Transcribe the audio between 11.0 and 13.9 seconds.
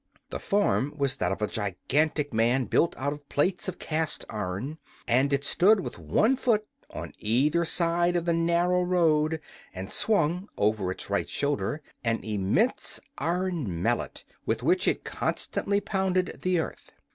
right shoulder an immense iron